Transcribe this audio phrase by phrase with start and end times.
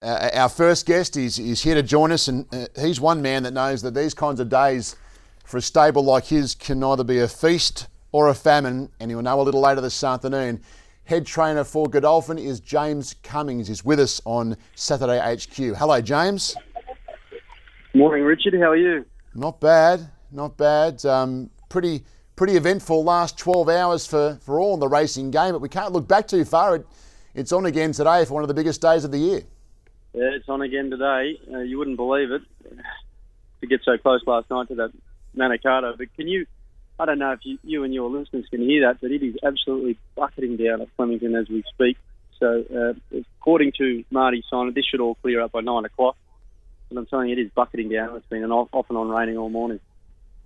[0.00, 3.42] Uh, our first guest is, is here to join us, and uh, he's one man
[3.42, 4.94] that knows that these kinds of days
[5.44, 9.22] for a stable like his can either be a feast or a famine, and you'll
[9.22, 10.60] know a little later this afternoon.
[11.02, 13.66] Head trainer for Godolphin is James Cummings.
[13.66, 15.76] He's with us on Saturday HQ.
[15.76, 16.54] Hello, James.
[17.92, 18.54] Morning, Richard.
[18.54, 19.04] How are you?
[19.34, 21.04] Not bad, not bad.
[21.04, 22.04] Um, pretty
[22.36, 25.90] pretty eventful last 12 hours for, for all in the racing game, but we can't
[25.90, 26.76] look back too far.
[26.76, 26.86] It,
[27.34, 29.42] it's on again today for one of the biggest days of the year.
[30.14, 31.38] Yeah, it's on again today.
[31.52, 32.42] Uh, you wouldn't believe it
[33.60, 34.92] to get so close last night to that
[35.36, 35.96] Manikato.
[35.96, 36.46] But can you?
[37.00, 39.36] I don't know if you, you and your listeners can hear that, but it is
[39.44, 41.96] absolutely bucketing down at Flemington as we speak.
[42.40, 46.16] So, uh, according to Marty Simon, this should all clear up by nine o'clock.
[46.88, 48.16] But I'm telling you, it is bucketing down.
[48.16, 49.80] It's been an off, off and on raining all morning.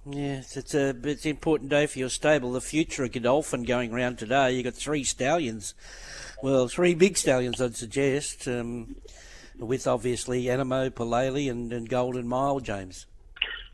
[0.05, 2.53] Yes, it's a it's an important day for your stable.
[2.53, 4.53] The future of Godolphin going round today.
[4.53, 5.75] You've got three stallions,
[6.42, 8.48] well, three big stallions, I'd suggest.
[8.48, 8.97] Um,
[9.62, 13.07] with obviously Anamoe, Palele, and, and Golden Mile, James.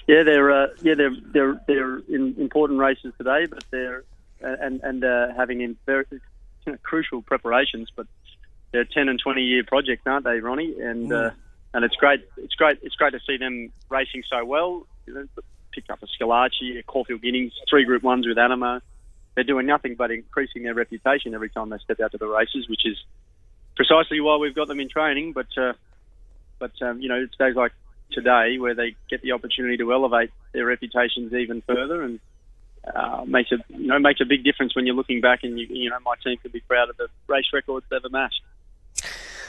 [0.07, 4.05] Yeah, they're uh, yeah they're they're they're in important races today, but they're
[4.43, 6.07] uh, and and uh, having in very
[6.83, 7.91] crucial preparations.
[7.95, 8.07] But
[8.73, 10.81] they're ten and twenty year projects, aren't they, Ronnie?
[10.81, 11.27] And mm.
[11.27, 11.31] uh,
[11.75, 12.25] and it's great.
[12.39, 12.79] It's great.
[12.83, 14.87] It's great to see them racing so well.
[15.07, 15.29] You know,
[15.73, 18.81] picked up a Schillaci, a Caulfield Guineas, three Group Ones with Anamoe.
[19.35, 22.69] They're doing nothing but increasing their reputation every time they step out to the races,
[22.69, 22.97] which is
[23.79, 25.33] precisely why we've got them in training.
[25.33, 25.73] But uh,
[26.59, 27.73] but um, you know, it's days like
[28.11, 32.21] today where they get the opportunity to elevate their reputations even further, and
[32.95, 35.67] uh, makes a you know makes a big difference when you're looking back and you
[35.71, 38.41] you know my team can be proud of the race records they've amassed.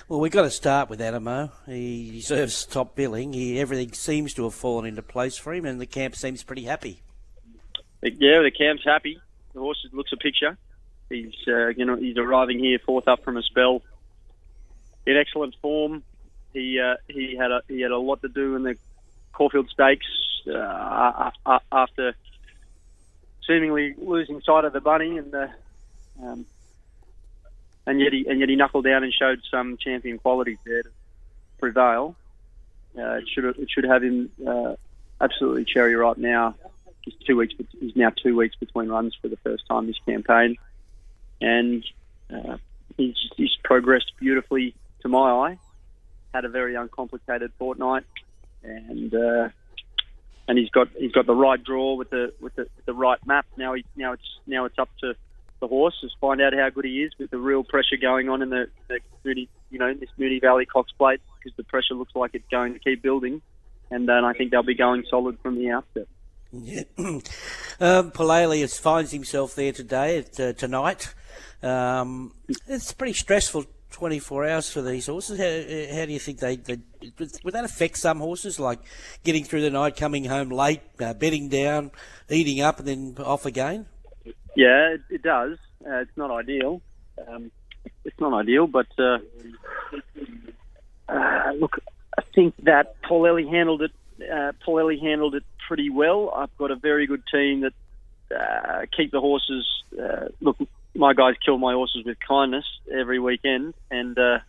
[0.08, 1.52] Well, we've got to start with Anamoe.
[1.67, 3.33] He deserves top billing.
[3.33, 6.64] He, everything seems to have fallen into place for him, and the camp seems pretty
[6.64, 7.02] happy.
[8.02, 9.19] Yeah, the camp's happy.
[9.53, 10.58] The horse looks a picture.
[11.09, 13.81] He's uh, you know he's arriving here fourth up from a spell
[15.05, 16.03] in excellent form.
[16.53, 18.75] He uh, he had a he had a lot to do in the
[19.33, 20.05] Caulfield Stakes
[20.47, 21.31] uh,
[21.72, 22.16] after
[23.47, 25.49] seemingly losing sight of the bunny, and the,
[26.21, 26.45] um,
[27.86, 30.89] and yet he and yet he knuckled down and showed some champion qualities there to
[31.60, 32.16] prevail.
[32.98, 34.76] Uh, it should it should have him uh,
[35.21, 36.55] absolutely cherry right now.
[37.02, 37.54] He's two weeks.
[37.80, 40.58] He's now two weeks between runs for the first time this campaign,
[41.39, 41.83] and
[42.33, 42.58] uh,
[42.98, 45.60] he's he's progressed beautifully to my eye
[46.33, 48.04] had a very uncomplicated fortnight,
[48.64, 49.49] and uh,
[50.48, 53.45] and he's got he's got the right draw with the with the, the right map.
[53.58, 55.15] Now he now it's now it's up to
[55.60, 58.42] the horse to find out how good he is with the real pressure going on
[58.42, 62.16] in the, the Moonee, you know, this Moonee Valley Cox Plate because the pressure looks
[62.16, 63.42] like it's going to keep building,
[63.92, 66.08] and then I think they'll be going solid from the outset.
[66.52, 66.83] Yeah.
[67.80, 71.14] um, finds himself there today, uh, tonight.
[71.61, 72.33] Um,
[72.67, 75.38] it's pretty stressful 24 hours for these horses?
[75.38, 76.77] How, how do you think they, they,
[77.44, 78.80] would that affect some horses, like
[79.23, 81.92] getting through the night, coming home late, uh, bedding down,
[82.30, 83.86] eating up, and then off again?
[84.55, 85.58] Yeah, it, it does.
[85.86, 86.82] Uh, it's not ideal.
[87.28, 87.52] Um,
[88.05, 89.20] it's not ideal, but uh,
[91.08, 91.80] uh look,
[92.17, 93.92] I think that Palele handled it.
[94.22, 94.52] Uh,
[95.02, 96.33] handled it pretty well.
[96.36, 97.73] I've got a very good team that
[98.36, 99.66] uh, keep the horses.
[99.94, 100.58] Uh, look,
[100.99, 104.39] my guys kill my horses with kindness every weekend, and uh,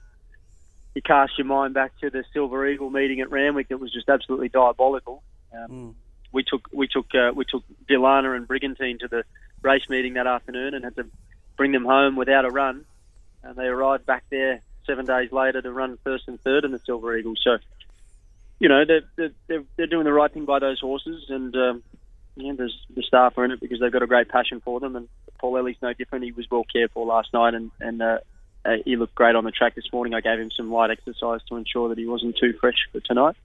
[0.95, 3.69] you cast your mind back to the Silver Eagle meeting at Randwick.
[3.71, 5.23] It was just absolutely diabolical.
[5.55, 5.95] Um, mm.
[6.33, 9.25] We took we took uh, we took Dilana and Brigantine to the
[9.63, 11.07] race meeting that afternoon and had to
[11.57, 12.85] bring them home without a run,
[13.45, 16.81] and they arrived back there seven days later to run first and third in the
[16.81, 17.35] Silver Eagle.
[17.41, 17.59] So,
[18.59, 21.83] you know, they're they're, they're doing the right thing by those horses, and um,
[22.37, 24.97] yeah, there's the staff are in it because they've got a great passion for them.
[24.97, 25.09] And
[25.43, 26.25] Palele's no different.
[26.25, 28.19] He was well cared for last night, and and uh,
[28.65, 30.15] uh, he looked great on the track this morning.
[30.15, 33.37] I gave him some light exercise to ensure that he wasn't too fresh for tonight.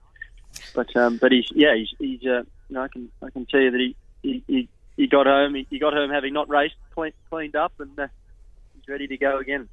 [0.74, 3.60] But um, but he's yeah he's he's uh, you know I can I can tell
[3.60, 6.74] you that he he, he, he got home he, he, got home having not raced
[6.94, 8.08] clean, cleaned up and uh,
[8.74, 9.68] he's ready to go again.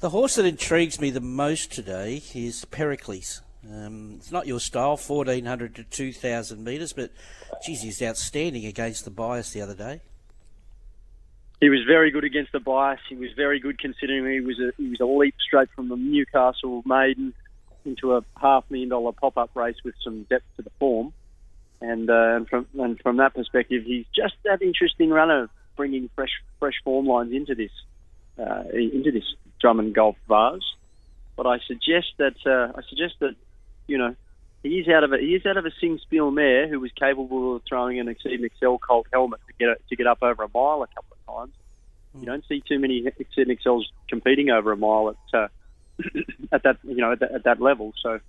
[0.00, 3.42] The horse that intrigues me the most today is Pericles.
[3.66, 7.10] Um, it's not your style, 1400 to 2000 metres, but
[7.64, 10.02] geez, he's outstanding against the bias the other day.
[11.60, 13.00] He was very good against the bias.
[13.08, 15.96] He was very good considering he was a he was a leap straight from the
[15.96, 17.32] Newcastle maiden
[17.84, 21.12] into a half million dollar pop up race with some depth to the form,
[21.80, 26.42] and uh, and from and from that perspective, he's just that interesting runner, bringing fresh
[26.58, 27.72] fresh form lines into this
[28.38, 30.74] uh, into this Drummond Golf vase.
[31.36, 33.36] But I suggest that uh, I suggest that
[33.86, 34.14] you know,
[34.62, 37.56] he is out of a he is out of a Singspiel mare who was capable
[37.56, 40.48] of throwing an Exceed Excel Colt helmet to get it, to get up over a
[40.52, 41.52] mile a couple times.
[42.18, 45.48] You don't see too many Exceed Excels competing over a mile at uh,
[46.52, 47.92] at that you know at that, at that level.
[48.00, 48.20] So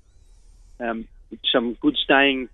[0.80, 1.07] um,
[1.51, 2.50] some good staying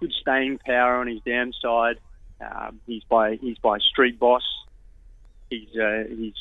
[0.00, 1.96] good staying power on his downside.
[2.40, 4.42] Um, he's by he's by Street Boss.
[5.48, 6.34] He's uh, he's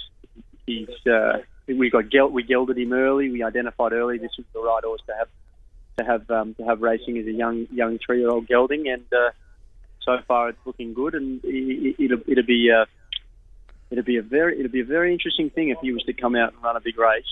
[0.65, 3.29] he's uh, we got gel- we gelded him early.
[3.29, 5.29] We identified early this was the right horse to have
[5.97, 9.05] to have um, to have racing as a young young three year old gelding, and
[9.13, 9.31] uh,
[10.01, 11.15] so far it's looking good.
[11.15, 12.85] And it, it'll it'll be uh,
[13.93, 16.35] it'll be a very it'll be a very interesting thing if he was to come
[16.35, 17.23] out and run a big race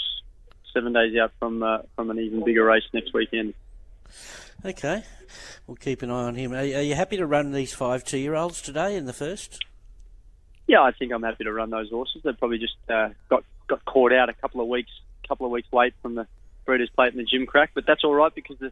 [0.74, 3.54] seven days out from uh, from an even bigger race next weekend.
[4.64, 5.04] Okay,
[5.68, 6.54] we'll keep an eye on him.
[6.54, 9.66] Are, are you happy to run these five two year olds today in the first?
[10.68, 12.22] Yeah, I think I'm happy to run those horses.
[12.24, 14.92] They've probably just uh, got got caught out a couple of weeks
[15.28, 16.28] couple of weeks late from the
[16.66, 18.72] Breeders' Plate and the Gimcrack, but that's all right because the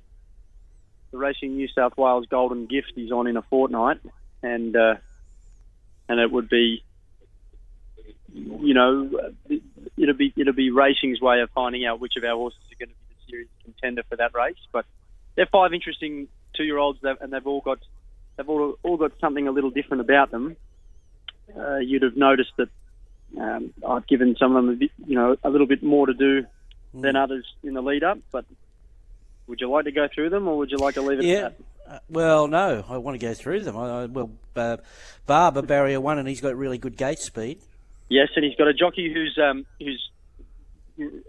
[1.11, 3.99] the Racing New South Wales Golden Gift is on in a fortnight,
[4.43, 4.95] and uh,
[6.09, 6.83] and it would be,
[8.33, 9.09] you know,
[9.97, 12.89] it'll be it'll be racing's way of finding out which of our horses are going
[12.89, 14.57] to be the series contender for that race.
[14.71, 14.85] But
[15.35, 17.79] they're five interesting two-year-olds, and they've all got
[18.37, 20.55] they've all all got something a little different about them.
[21.57, 22.69] Uh, you'd have noticed that
[23.39, 26.13] um, I've given some of them a bit, you know, a little bit more to
[26.13, 26.45] do
[26.93, 28.19] than others in the lead up.
[28.31, 28.45] But
[29.47, 31.35] would you like to go through them, or would you like to leave it Yeah.
[31.37, 31.63] at that?
[31.95, 33.75] Uh, well, no, I want to go through them.
[33.75, 34.77] I, I, well, uh,
[35.25, 37.61] Barber barrier one, and he's got really good gate speed.
[38.09, 40.09] Yes, and he's got a jockey who's um, who's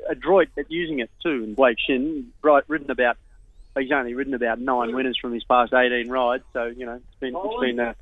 [0.08, 1.44] adroit at using it too.
[1.44, 3.16] And Blake Shinn, right, ridden about.
[3.78, 7.20] He's only ridden about nine winners from his past 18 rides, so you know it's
[7.20, 7.94] been it's been a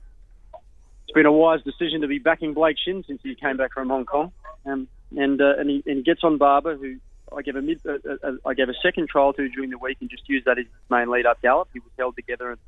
[1.09, 3.89] it's been a wise decision to be backing Blake Shinn since he came back from
[3.89, 4.33] Hong Kong.
[4.65, 6.97] Um, and uh, and he and he gets on Barber, who
[7.37, 9.99] I gave a mid, uh, uh, I gave a second trial to during the week
[10.01, 11.69] and just used that as his main lead up gallop.
[11.73, 12.59] He was held together, and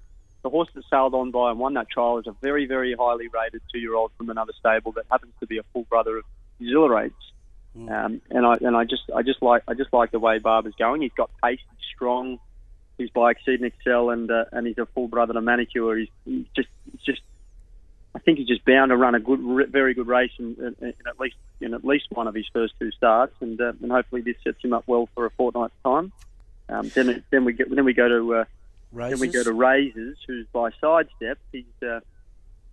[0.42, 3.28] the horse that sailed on by and won that trial is a very very highly
[3.28, 6.24] rated two year old from another stable that happens to be a full brother of
[6.60, 7.14] Exhilarates.
[7.76, 10.74] Um, and I and I just I just like I just like the way Barber's
[10.78, 11.02] going.
[11.02, 12.38] He's got pace, he's strong.
[12.98, 15.96] He's by Exceed and Excel, and uh, and he's a full brother to Manicure.
[15.96, 17.22] He's, he's just he's just
[18.14, 20.94] I think he's just bound to run a good, very good race in, in, in
[21.06, 24.22] at least in at least one of his first two starts, and uh, and hopefully
[24.22, 26.12] this sets him up well for a fortnight's time.
[26.68, 28.44] Um, then then we get then we go to uh,
[28.92, 29.20] Races.
[29.20, 31.38] then we go to Razors, who's by Sidestep.
[31.52, 32.00] He's uh,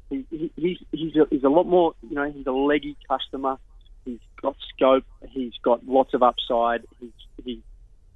[0.10, 1.94] he, he, he's he's a, he's a lot more.
[2.08, 3.58] You know, he's a leggy customer.
[4.06, 5.06] He's got scope.
[5.30, 6.86] He's got lots of upside.
[7.00, 7.12] He's
[7.44, 7.62] he's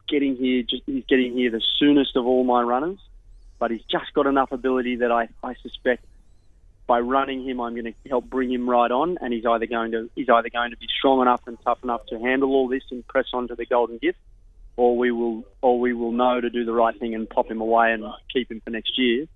[0.08, 0.64] getting here.
[0.64, 3.00] Just he's getting here the soonest of all my runners,
[3.60, 6.06] but he's just got enough ability that I I suspect
[6.92, 9.92] by running him, I'm going to help bring him right on, and he's either going
[9.92, 12.84] to he's either going to be strong enough and tough enough to handle all this
[12.92, 14.20] and press on to the golden gift,
[14.78, 17.62] or we will or we will know to do the right thing and pop him
[17.62, 19.28] away and keep him for next year.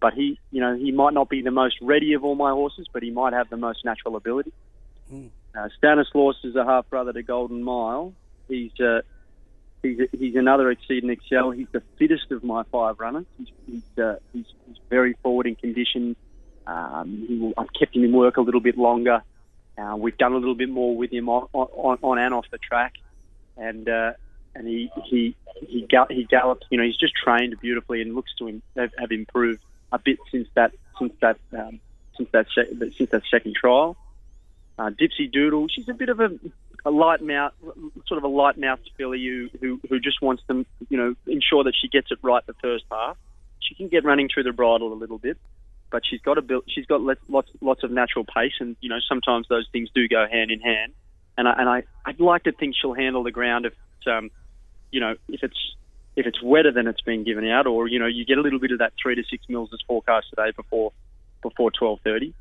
[0.00, 2.86] But he, you know, he might not be the most ready of all my horses,
[2.92, 4.52] but he might have the most natural ability.
[5.56, 8.12] Uh, Stanislaus is a half brother to Golden Mile.
[8.48, 9.00] He's uh,
[9.82, 11.50] he's he's another exceed and excel.
[11.50, 13.26] He's the fittest of my five runners.
[13.38, 16.14] He's he's, uh, he's, he's very forward in condition.
[16.66, 19.22] Um, he will, I've kept him in work a little bit longer.
[19.78, 22.58] Uh, we've done a little bit more with him on, on, on and off the
[22.58, 22.94] track,
[23.56, 24.12] and uh,
[24.56, 26.66] and he he he, gal- he gallops.
[26.70, 29.62] You know, he's just trained beautifully and looks to him have, have improved
[29.92, 31.80] a bit since that since that um,
[32.16, 33.96] since that since that second trial.
[34.78, 36.28] Uh, Dipsy Doodle, she's a bit of a,
[36.84, 37.54] a light mouth,
[38.06, 41.64] sort of a light mouthed filly who, who who just wants to you know ensure
[41.64, 43.16] that she gets it right the first half.
[43.60, 45.38] She can get running through the bridle a little bit
[45.90, 48.88] but she's got a build, she's got lots lots lots of natural pace, and you
[48.88, 50.92] know sometimes those things do go hand in hand.
[51.38, 53.72] And I and I I'd like to think she'll handle the ground if
[54.06, 54.30] um
[54.90, 55.74] you know if it's
[56.16, 58.58] if it's wetter than it's been given out, or you know you get a little
[58.58, 60.92] bit of that three to six mils as forecast today before
[61.42, 62.34] before twelve thirty.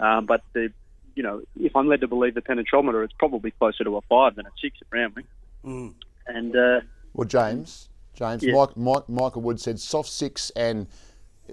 [0.00, 0.72] Um, but the
[1.14, 4.36] you know if I'm led to believe the penetrometer, it's probably closer to a five
[4.36, 5.24] than a six at Ramley.
[5.64, 5.94] Mm.
[6.26, 6.80] And uh,
[7.14, 8.54] Well, James, James, Yeah.
[8.54, 10.86] Mike, Mike, Michael Wood said soft six, and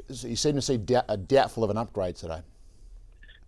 [0.07, 2.41] he seemed to see doubt, uh, doubtful of an upgrade today.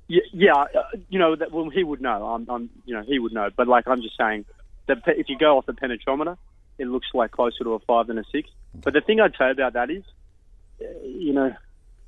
[0.08, 0.68] Yeah, yeah uh,
[1.10, 1.52] you know that.
[1.52, 2.28] Well, he would know.
[2.28, 3.50] I'm, I'm, you know, he would know.
[3.56, 4.46] But like, I'm just saying
[4.88, 6.38] that if you go off the penetrometer,
[6.82, 8.50] it looks like closer to a five than a six.
[8.74, 10.04] But the thing I'd say about that is,
[10.82, 11.54] uh, you know,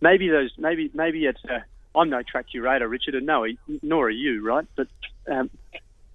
[0.02, 1.44] maybe those, maybe, maybe it's.
[1.46, 1.60] Uh,
[1.96, 3.46] I'm no track curator, Richard, and no,
[3.84, 4.66] nor are you, right?
[4.76, 4.88] But
[5.32, 5.52] um,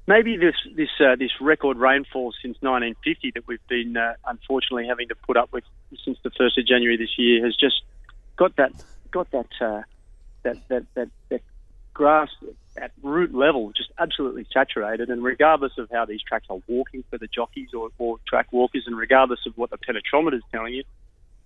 [0.09, 5.07] maybe this this uh, this record rainfall since 1950 that we've been uh, unfortunately having
[5.09, 5.63] to put up with
[6.05, 7.83] since the first of January this year has just
[8.37, 8.73] got that
[9.13, 9.83] got that uh,
[10.43, 11.43] that, that that that
[11.99, 12.29] grass
[12.81, 15.11] at root level just absolutely saturated.
[15.11, 18.85] And regardless of how these tracks are walking for the jockeys or, or track walkers,
[18.87, 20.85] and regardless of what the penetrometer is telling you,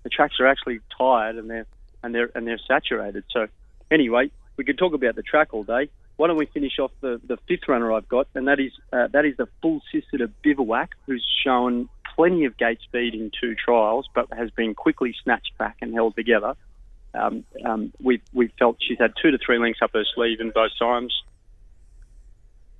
[0.03, 1.67] the tracks are actually tired and they're
[2.03, 3.25] and they're and they're saturated.
[3.31, 3.49] So
[3.91, 5.89] anyway, we could talk about the track all day.
[6.17, 9.09] why don't we finish off the, the fifth runner I've got, and that is uh,
[9.15, 13.55] that is the full sister of Bivouac, who's shown plenty of gate speed in two
[13.55, 16.55] trials, but has been quickly snatched back and held together.
[17.15, 20.51] Um, um, we we felt she's had two to three lengths up her sleeve in
[20.51, 21.13] both times,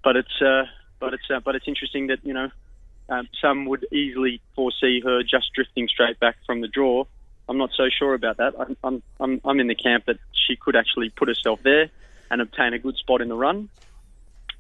[0.03, 0.65] but it's uh,
[1.01, 2.51] but it's uh, but it's interesting that you know
[3.09, 7.05] um, some would easily foresee her just drifting straight back from the draw.
[7.49, 8.55] I'm not so sure about that.
[8.83, 11.91] I'm I'm I'm, in the camp that she could actually put herself there
[12.31, 13.69] and obtain a good spot in the run.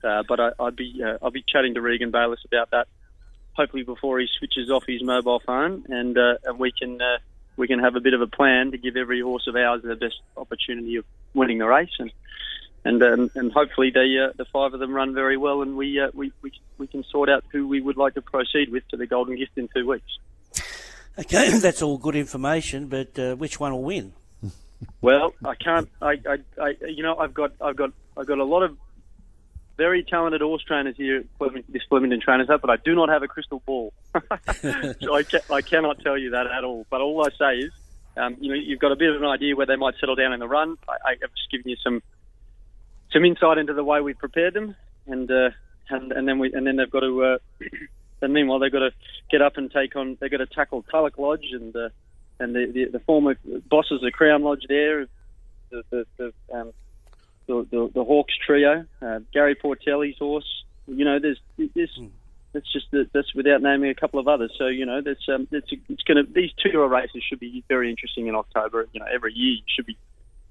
[0.05, 2.88] Uh, but I, would be uh, I'll be chatting to Regan Bayliss about that.
[3.55, 7.19] Hopefully before he switches off his mobile phone, and uh, and we can uh,
[7.56, 9.97] we can have a bit of a plan to give every horse of ours the
[9.97, 11.04] best opportunity of
[11.35, 12.12] winning the race, and
[12.85, 16.00] and um, and hopefully the uh, the five of them run very well, and we,
[16.00, 18.97] uh, we we we can sort out who we would like to proceed with to
[18.97, 20.18] the Golden Gift in two weeks.
[21.18, 24.12] Okay, that's all good information, but uh, which one will win?
[25.00, 25.88] Well, I can't.
[26.00, 28.76] I, I, I, you know, I've got, I've got, I've got a lot of
[29.76, 33.23] very talented horse trainers here at this Flemington Trainers Hub, but I do not have
[33.23, 33.92] a crystal ball.
[34.14, 36.87] I, ca- I cannot tell you that at all.
[36.90, 37.73] But all I say is,
[38.16, 40.33] um, you know, you've got a bit of an idea where they might settle down
[40.33, 40.76] in the run.
[40.88, 42.02] I, have just given you some
[43.12, 44.75] some insight into the way we've prepared them,
[45.07, 45.50] and uh,
[45.88, 47.25] and and then we and then they've got to.
[47.25, 47.38] Uh,
[48.23, 48.92] and meanwhile, they've got to
[49.31, 50.16] get up and take on.
[50.21, 51.88] They've got to tackle Tulloch Lodge and uh,
[52.38, 53.37] and the, the, the former
[53.69, 55.07] bosses of Crown Lodge there,
[55.71, 56.73] the the the, um,
[57.47, 60.64] the, the, Hawkes trio, uh, Gary Portelli's horse.
[60.87, 61.90] You know, there's this.
[62.52, 64.52] That's just that's without naming a couple of others.
[64.59, 67.90] So you know, that's um, it's, it's going to these two-year races should be very
[67.90, 68.87] interesting in October.
[68.92, 69.97] You know, every year you should be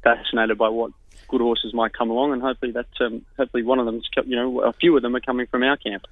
[0.04, 0.92] fascinated by what
[1.28, 4.62] good horses might come along, and hopefully that um, hopefully one of them, you know,
[4.62, 6.06] a few of them are coming from our camp.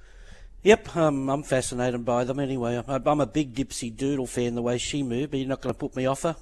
[0.62, 2.82] Yep, um, I'm fascinated by them anyway.
[2.86, 5.78] I'm a big Dipsy Doodle fan the way she moved, but you're not going to
[5.78, 6.36] put me off her.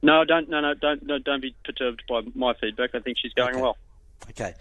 [0.00, 2.94] No, don't, no, no, don't, no, don't be perturbed by my feedback.
[2.94, 3.62] I think she's going okay.
[3.62, 3.76] well.
[4.30, 4.54] Okay,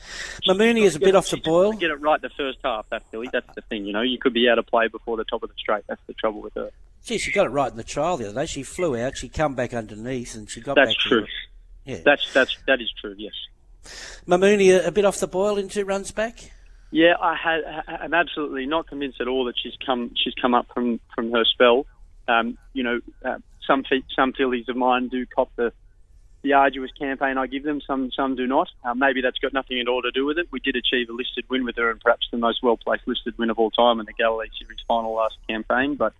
[0.48, 1.74] Mamuni is a bit off the boil.
[1.74, 2.90] Get it right the first half.
[2.90, 3.30] That filly.
[3.32, 3.86] That's the thing.
[3.86, 5.84] You know, you could be out of play before the top of the straight.
[5.88, 6.72] That's the trouble with her.
[7.04, 8.46] Gee, she got it right in the trial the other day.
[8.46, 9.18] She flew out.
[9.18, 10.98] She come back underneath, and she got that's back.
[10.98, 11.26] That's true.
[11.86, 13.16] Yeah, that's that's that is true.
[13.18, 13.34] Yes.
[14.28, 16.52] Mamuni a, a bit off the boil in two runs back.
[16.92, 17.60] Yeah, I had,
[18.02, 21.44] I'm absolutely not convinced at all that she's come she's come up from from her
[21.44, 21.86] spell.
[22.28, 23.84] Um, you know, uh, some
[24.16, 25.74] some fillies of mine do cop the
[26.48, 27.82] the arduous campaign I give them.
[27.82, 28.70] Some some do not.
[28.84, 30.48] Uh, maybe that's got nothing at all to do with it.
[30.52, 33.38] We did achieve a listed win with her, and perhaps the most well placed listed
[33.38, 35.96] win of all time in the Galilee Series final last campaign.
[35.96, 36.14] But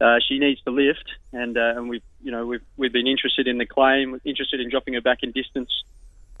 [0.00, 3.46] uh, she needs to lift, and uh, and we've you know we've we've been interested
[3.46, 5.70] in the claim, interested in dropping her back in distance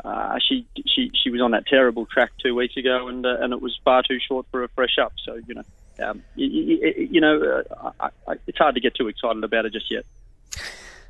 [0.04, 3.52] uh, she she she was on that terrible track two weeks ago, and uh, and
[3.52, 5.12] it was far too short for a fresh up.
[5.24, 5.62] So you know,
[6.06, 9.64] um, you, you, you, know, uh, I, I, it's hard to get too excited about
[9.64, 10.04] it just yet.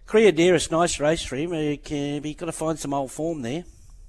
[0.06, 1.52] Korea Dearest, nice race for him.
[1.52, 3.64] He can, you've got to find some old form there.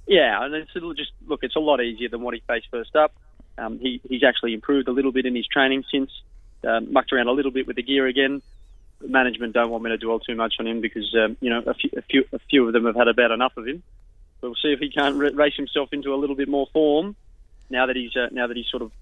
[0.06, 3.12] Yeah, and it's just look, it's a lot easier than what he faced first up.
[3.58, 6.10] Um, he, he's actually improved a little bit in his training since.
[6.66, 8.42] Um, mucked around a little bit with the gear again.
[9.00, 11.74] Management don't want me to dwell too much on him because um, you know a
[11.74, 13.82] few, a few a few of them have had about enough of him.
[14.40, 17.14] We'll see if he can't race himself into a little bit more form
[17.68, 18.92] now that he's uh, now that he's sort of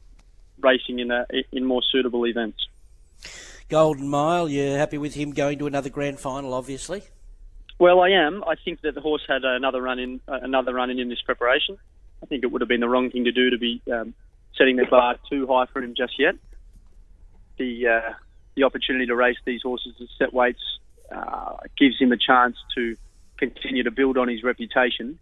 [0.60, 2.66] racing in uh, in more suitable events.
[3.68, 7.02] Golden Mile, you're happy with him going to another grand final, obviously.
[7.78, 8.44] Well, I am.
[8.44, 11.22] I think that the horse had another run in uh, another run in in this
[11.22, 11.76] preparation.
[12.22, 14.14] I think it would have been the wrong thing to do to be um,
[14.56, 16.36] setting the bar too high for him just yet.
[17.58, 18.12] The uh,
[18.54, 20.62] the opportunity to race these horses at set weights
[21.12, 22.96] uh, gives him a chance to
[23.36, 25.18] continue to build on his reputation,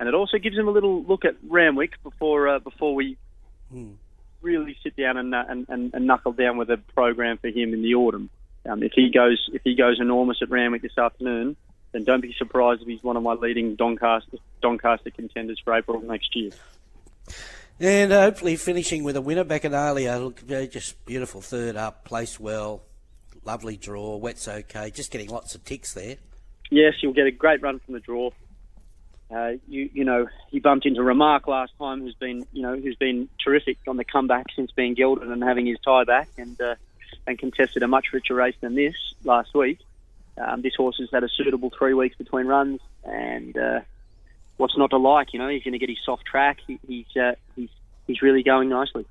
[0.00, 3.16] and it also gives him a little look at Randwick before uh, before we
[3.70, 3.92] hmm.
[4.44, 7.74] Really sit down and, uh, and, and, and knuckle down with a program for him
[7.74, 8.30] in the autumn.
[8.66, 11.56] Um, if he goes if he goes enormous at Randwick this afternoon,
[11.92, 16.00] then don't be surprised if he's one of my leading Doncaster Doncaster contenders for April
[16.00, 16.50] next year.
[17.80, 20.18] And uh, hopefully finishing with a winner back in Alia.
[20.18, 22.82] Look, just beautiful third up, placed well,
[23.44, 26.16] lovely draw, wet's okay, just getting lots of ticks there
[26.74, 28.30] yes, you'll get a great run from the draw.
[29.30, 32.96] Uh, you you know he bumped into Remark last time, who's been you know who's
[32.96, 36.74] been terrific on the comeback since being gelded and having his tie back, and uh,
[37.26, 39.78] and contested a much richer race than this last week.
[40.36, 43.80] Um, this horse has had a suitable three weeks between runs, and uh,
[44.56, 45.32] what's not to like?
[45.32, 46.58] You know he's going to get his soft track.
[46.66, 47.70] He, he's uh, he's
[48.06, 49.06] he's really going nicely.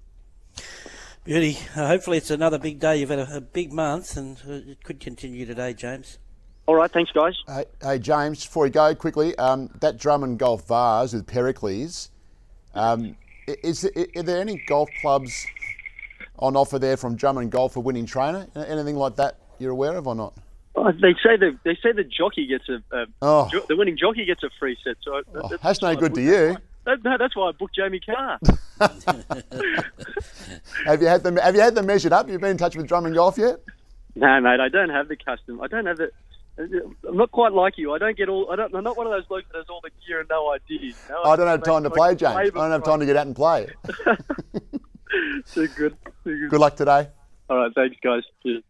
[1.23, 1.57] Beauty.
[1.75, 2.97] Uh, hopefully it's another big day.
[2.97, 6.19] You've had a, a big month, and it could continue today, James.
[6.65, 7.35] All right, thanks, guys.
[7.47, 12.09] Hey, hey James, before we go quickly, um, that Drummond Golf Vase with Pericles,
[12.73, 13.17] um,
[13.47, 15.45] is, is, are there any golf clubs
[16.39, 18.47] on offer there from Drummond Golf for winning trainer?
[18.55, 20.33] Anything like that you're aware of or not?
[20.75, 23.47] Oh, they say the they say the jockey gets a, a oh.
[23.51, 24.95] jo- the winning jockey gets a free set.
[25.03, 26.57] So oh, that's no good to you.
[26.85, 28.39] That, no, that's why I booked Jamie Carr.
[30.85, 31.37] Have you had them?
[31.37, 32.27] Have you had them measured up?
[32.27, 33.59] You've been in touch with Drummond Golf yet?
[34.15, 35.61] no, mate, I don't have the custom.
[35.61, 36.11] I don't have the.
[36.57, 37.93] I'm not quite like you.
[37.93, 38.49] I don't get all.
[38.51, 40.51] I don't, I'm not one of those blokes that has all the gear and no
[40.53, 40.93] idea.
[41.09, 42.35] No, I don't have time to play, James.
[42.35, 43.69] I don't have time to get out and play.
[45.53, 45.97] Too good.
[46.23, 46.49] Too good.
[46.49, 47.09] Good luck today.
[47.49, 48.23] All right, thanks, guys.
[48.43, 48.63] Cheers.